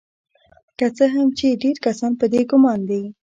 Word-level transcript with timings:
که 0.77 0.85
څه 0.97 1.05
هم 1.13 1.27
چې 1.37 1.47
ډیر 1.63 1.75
کسان 1.85 2.11
په 2.19 2.25
دې 2.33 2.41
ګمان 2.51 2.79
دي 2.89 3.01